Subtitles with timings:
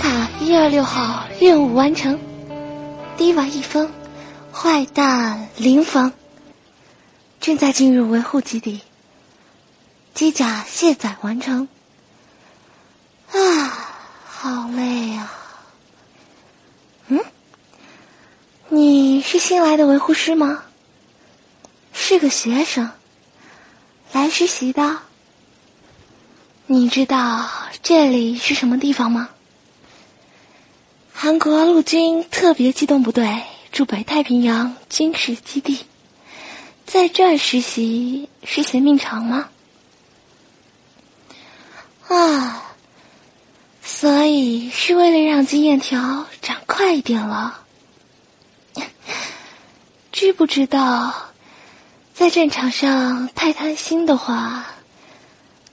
[0.00, 2.18] 卡一二六号任务完成，
[3.18, 3.92] 低瓦一分，
[4.50, 6.14] 坏蛋零分，
[7.38, 8.80] 正在进入维护基地，
[10.14, 11.68] 机甲卸载完成。
[13.30, 13.38] 啊，
[14.24, 15.30] 好累啊！
[17.08, 17.20] 嗯，
[18.70, 20.62] 你是新来的维护师吗？
[21.92, 22.90] 是个学生，
[24.12, 24.96] 来实习的。
[26.66, 27.50] 你知道
[27.82, 29.28] 这里是什么地方吗？
[31.22, 35.84] 韩国陆军特别机动部队驻北太平洋军事基地，
[36.86, 39.50] 在这儿实习是嫌命长吗？
[42.08, 42.72] 啊，
[43.82, 47.66] 所以是为了让经验条长快一点了。
[50.12, 51.32] 知不知道，
[52.14, 54.64] 在战场上太贪心的话，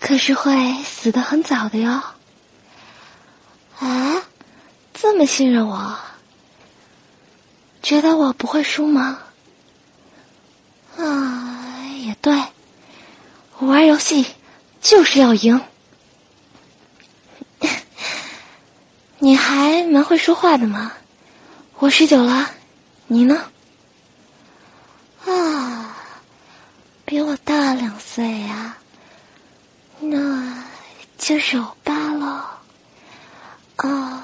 [0.02, 2.04] 可是会死得很早的哟。
[3.80, 4.23] 啊？
[5.00, 5.95] 这么信任我，
[7.84, 9.20] 觉得我不会输吗？
[10.98, 12.44] 啊，也对，
[13.59, 14.26] 玩游戏
[14.81, 15.62] 就是要赢。
[19.20, 20.92] 你还蛮会说话的嘛，
[21.78, 22.50] 我十九了，
[23.06, 23.52] 你呢？
[25.26, 25.95] 啊，
[27.06, 28.76] 比我大两岁呀，
[30.00, 30.64] 那
[31.20, 32.60] 就是欧巴了。
[33.77, 34.17] 哦。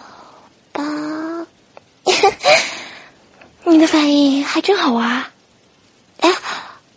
[3.66, 5.26] 你的反应还真好玩。
[6.20, 6.30] 哎，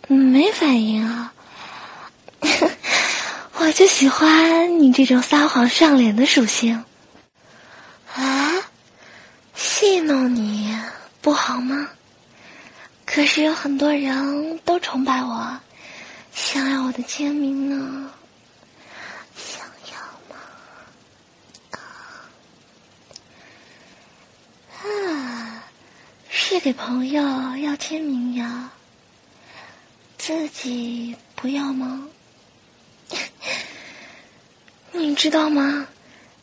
[0.07, 1.33] 没反应啊，
[3.59, 6.83] 我就喜欢你这种撒谎上脸的属性。
[8.15, 8.51] 啊，
[9.55, 10.75] 戏弄你
[11.21, 11.89] 不好吗？
[13.05, 15.57] 可是有很多人都崇拜我，
[16.33, 18.11] 想要我的签名呢。
[26.59, 27.21] 给朋友
[27.57, 28.71] 要签名呀，
[30.17, 32.07] 自己不要吗？
[34.91, 35.87] 你知道吗？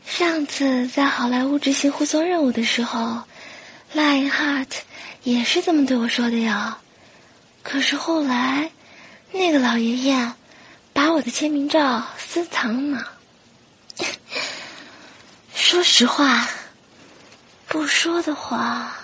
[0.07, 3.23] 上次在好莱坞执行护送任务的时候
[3.95, 4.69] ，Lionheart
[5.23, 6.79] 也是这么对我说的呀。
[7.63, 8.71] 可是后来，
[9.33, 10.33] 那个老爷爷
[10.93, 13.13] 把我的签名照私藏了。
[15.55, 16.49] 说实话，
[17.67, 18.97] 不说的话。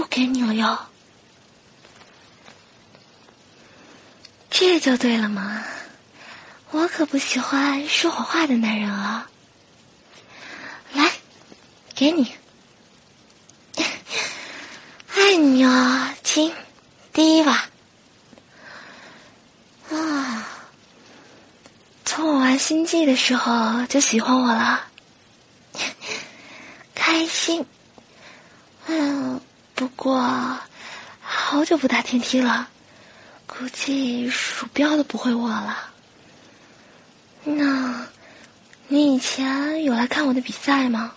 [0.00, 0.78] 不给你了哟，
[4.48, 5.62] 这就对了嘛！
[6.70, 9.28] 我可不喜欢说谎话的男人啊！
[10.94, 11.12] 来，
[11.94, 12.34] 给你，
[15.14, 16.50] 爱你哦，亲，
[17.12, 17.68] 第一吧。
[19.90, 20.48] 啊，
[22.06, 24.80] 从我玩星际的时候就喜欢我了，
[26.96, 27.66] 开心，
[28.86, 29.38] 嗯。
[29.80, 30.58] 不过，
[31.22, 32.68] 好久不打天梯了，
[33.46, 35.88] 估计鼠标都不会握了。
[37.44, 38.06] 那，
[38.88, 41.14] 你以前有来看我的比赛吗？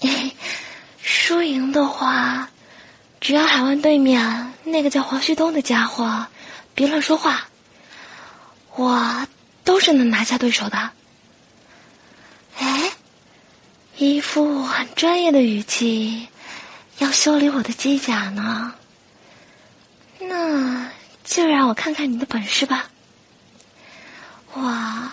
[1.00, 2.50] 输赢的话，
[3.20, 6.26] 只要海湾对面那个叫黄旭东的家伙
[6.74, 7.46] 别乱说话，
[8.74, 9.28] 我
[9.62, 10.90] 都是能拿下对手的。
[12.58, 12.90] 哎，
[13.96, 16.26] 一副很专业的语气。
[17.00, 18.74] 要修理我的机甲呢，
[20.20, 20.90] 那
[21.24, 22.90] 就让我看看你的本事吧。
[24.52, 25.10] 我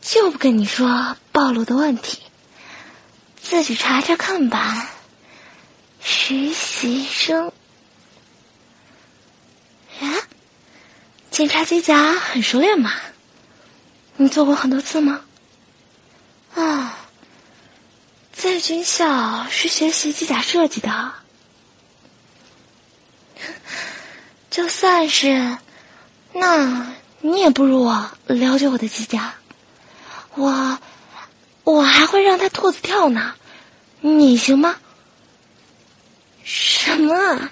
[0.00, 2.22] 就不跟你说暴露的问题，
[3.36, 4.90] 自己查查看吧。
[6.02, 7.52] 实习生，
[10.00, 10.08] 啊，
[11.30, 12.94] 检查机甲很熟练嘛？
[14.16, 15.20] 你做过很多次吗？
[16.54, 16.96] 啊。
[18.40, 21.12] 在军校是学习机甲设计的，
[24.50, 25.58] 就算是，
[26.32, 29.34] 那你也不如我了解我的机甲。
[30.36, 30.78] 我，
[31.64, 33.34] 我还会让他兔子跳呢，
[34.00, 34.76] 你行吗？
[36.42, 37.50] 什么？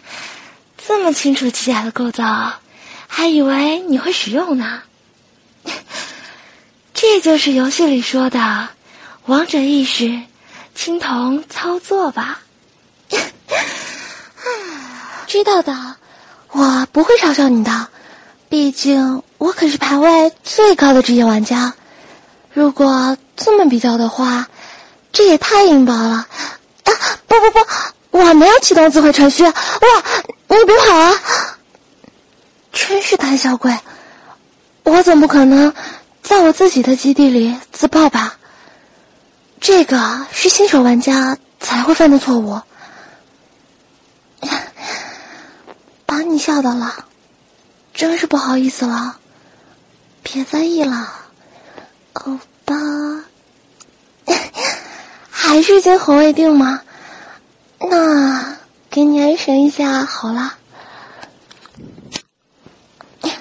[0.79, 2.61] 这么清楚机甲的构造，
[3.07, 4.83] 还以为你会使用呢。
[6.95, 8.71] 这就是游戏里说的
[9.27, 10.23] 王者意识，
[10.81, 12.39] 青铜操作吧。
[15.27, 15.97] 知道的，
[16.53, 17.89] 我不会嘲笑你的，
[18.49, 21.75] 毕竟我可是排位最高的职业玩家。
[22.53, 24.47] 如果这么比较的话，
[25.13, 26.29] 这也太硬爆了！
[26.85, 26.93] 啊，
[27.27, 27.59] 不不不，
[28.21, 29.43] 我没有启动自毁程序。
[29.43, 29.53] 哇，
[30.47, 31.13] 你别跑啊！
[32.73, 33.77] 真是胆小鬼，
[34.85, 35.75] 我总不可能
[36.23, 38.37] 在我自己的基地里自爆吧？
[39.61, 42.61] 这个是新手玩家才会犯的错误。
[46.07, 47.05] 把你吓到了，
[47.93, 49.19] 真是不好意思了，
[50.23, 51.13] 别在意了，
[52.15, 52.75] 欧巴。
[55.31, 56.83] 还是惊魂未定吗？
[57.79, 58.57] 那
[58.91, 60.55] 给你安神一下好了。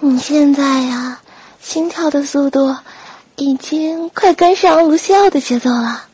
[0.00, 1.20] 你现在呀，
[1.62, 2.76] 心跳的速度
[3.36, 6.04] 已经快跟上卢西奥的节奏了。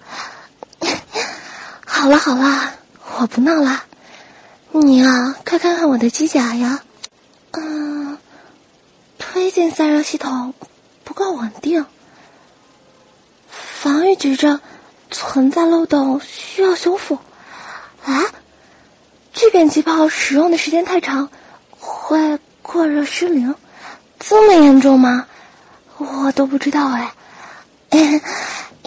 [1.87, 2.75] 好了好了，
[3.19, 3.84] 我不闹了。
[4.70, 6.81] 你啊，快看看我的机甲呀，
[7.50, 8.17] 嗯，
[9.19, 10.55] 推进散热系统
[11.05, 11.84] 不够稳定，
[13.49, 14.61] 防御矩阵
[15.11, 17.19] 存在漏洞，需要修复。
[18.06, 18.25] 啊，
[19.34, 21.28] 聚变机炮使用的时间太长，
[21.78, 23.55] 会过热失灵，
[24.19, 25.26] 这么严重吗？
[26.00, 27.12] 我都不知道哎，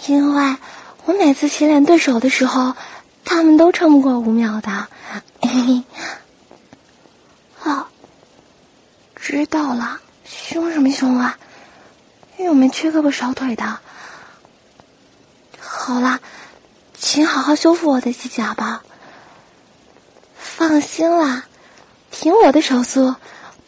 [0.06, 0.56] 因为
[1.04, 2.74] 我每次洗脸对手的时候，
[3.24, 4.88] 他们都撑不过五秒的。
[5.40, 5.84] 嘿嘿，
[7.56, 7.88] 好，
[9.14, 10.00] 知道了。
[10.24, 11.38] 凶什么凶啊？
[12.36, 13.78] 又没缺胳膊少腿的。
[15.60, 16.18] 好了，
[16.98, 18.82] 请好好修复我的机甲吧。
[20.36, 21.44] 放心啦，
[22.10, 23.14] 凭我的手速，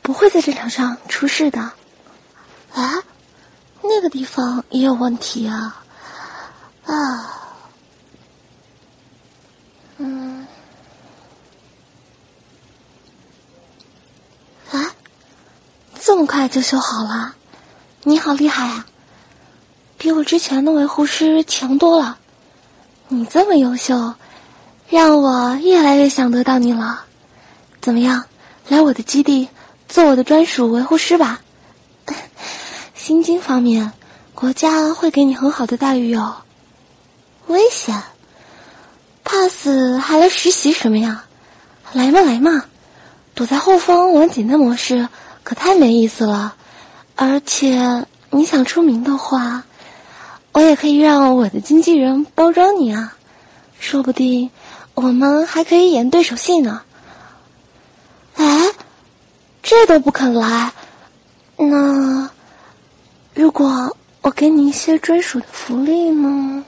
[0.02, 1.70] 不会在战场上出事的。
[3.96, 5.82] 这，个地方也有问题啊！
[6.84, 7.32] 啊，
[9.96, 10.46] 嗯。
[14.70, 14.92] 啊
[15.98, 17.34] 这么快就修好了，
[18.02, 18.84] 你好厉害啊！
[19.96, 22.18] 比我之前的维护师强多了。
[23.08, 24.12] 你这么优秀，
[24.90, 27.06] 让我越来越想得到你了。
[27.80, 28.26] 怎么样，
[28.68, 29.48] 来我的基地
[29.88, 31.40] 做我的专属维护师吧？
[33.06, 33.92] 薪金方面，
[34.34, 36.38] 国家会给你很好的待遇哟。
[37.46, 38.02] 危险，
[39.22, 41.24] 怕死还来实习什么呀？
[41.92, 42.64] 来嘛来嘛，
[43.32, 45.08] 躲在后方玩简单模式。
[45.44, 46.56] 可太没意思了，
[47.14, 49.62] 而且你想出名的话，
[50.50, 53.14] 我也可以让我的经纪人包装你啊，
[53.78, 54.50] 说不定
[54.94, 56.82] 我们还可以演对手戏呢。
[58.34, 58.72] 哎，
[59.62, 60.72] 这都不肯来，
[61.56, 62.30] 那
[63.36, 66.64] 如果我给你一些专属的福利呢？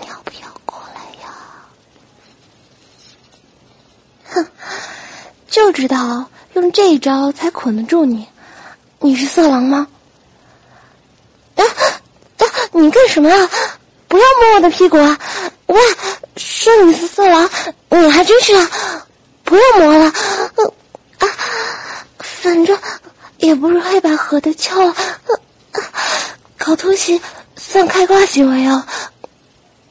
[0.00, 1.32] 你要不要过来呀？
[4.24, 4.44] 哼，
[5.46, 6.28] 就知道。
[6.54, 8.26] 用这一招才捆得住你，
[8.98, 9.86] 你是色狼吗？
[11.54, 12.44] 啊啊！
[12.72, 13.48] 你干什么啊？
[14.08, 15.16] 不要摸我的屁股啊！
[15.66, 15.80] 喂，
[16.36, 17.48] 说你是色狼，
[17.90, 19.06] 你还真是啊！
[19.44, 20.06] 不要摸了，
[21.18, 21.28] 啊，
[22.18, 22.76] 反正
[23.44, 24.94] 也不是黑白盒的枪，
[26.56, 27.20] 搞偷袭
[27.56, 28.84] 算开挂行为哦。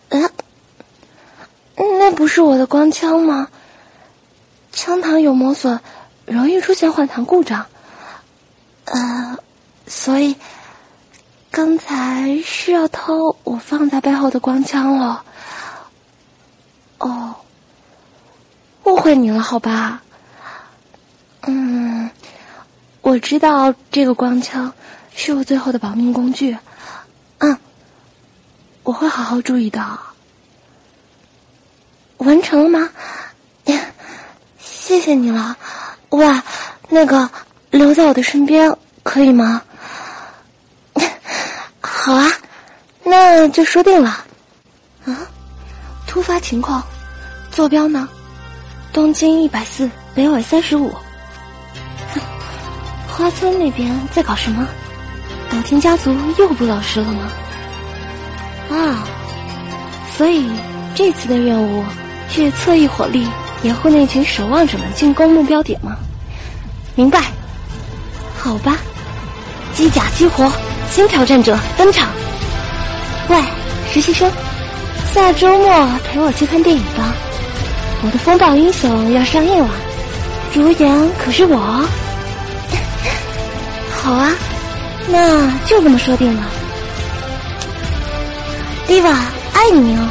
[0.10, 0.29] 嗯，
[1.75, 3.48] 那不是我的光枪吗？
[4.72, 5.79] 枪膛有磨损。
[6.25, 7.65] 容易出现换膛故障，
[8.86, 9.38] 呃，
[9.88, 10.38] 所以
[11.51, 15.25] 刚才是要偷我放在背后的光枪了。
[17.00, 17.36] 哦，
[18.86, 20.01] 误会你了，好吧？
[21.41, 22.10] 嗯，
[23.03, 24.72] 我知道这个光枪
[25.13, 26.57] 是我最后的保命工具。
[27.39, 27.57] 嗯，
[28.83, 30.00] 我会好好注意的。
[32.19, 32.89] 完成了吗？
[34.57, 35.57] 谢谢你了。
[36.12, 36.25] 喂，
[36.88, 37.29] 那个
[37.72, 39.62] 留在我的身边可以吗？
[41.81, 42.31] 好啊，
[43.03, 44.25] 那就说定了。
[45.03, 45.27] 啊，
[46.07, 46.81] 突发情况，
[47.51, 48.07] 坐标呢？
[48.93, 50.89] 东经一百四，北纬三十五。
[53.15, 54.67] 花村那边在搞什么？
[55.51, 57.32] 岛田家族又不老实了吗？
[58.72, 59.03] 啊，
[60.17, 60.50] 所以
[60.96, 61.84] 这次的任务
[62.27, 63.27] 是侧翼火力。
[63.62, 65.96] 掩护那群守望者们进攻目标点吗？
[66.96, 67.22] 明白。
[68.36, 68.77] 好吧，
[69.74, 70.51] 机甲激活，
[70.89, 72.10] 新挑战者登场。
[73.29, 73.38] 喂，
[73.93, 74.29] 实习生，
[75.13, 77.13] 下周末陪我去看电影吧。
[78.03, 79.70] 我的风暴英雄要上映了，
[80.51, 81.86] 主演可是我。
[84.03, 84.29] 好啊，
[85.07, 86.43] 那就这么说定了。
[88.86, 89.15] Diva，
[89.53, 90.10] 爱你哦。